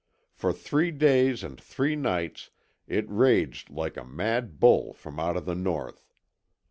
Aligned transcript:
For 0.33 0.51
three 0.51 0.89
days 0.89 1.43
and 1.43 1.61
three 1.61 1.95
nights 1.95 2.49
it 2.87 3.05
raged 3.07 3.69
like 3.69 3.97
a 3.97 4.03
mad 4.03 4.59
bull 4.59 4.93
from 4.93 5.19
out 5.19 5.37
of 5.37 5.45
the 5.45 5.53
north. 5.53 6.03